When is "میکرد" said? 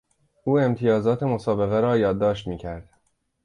2.47-2.89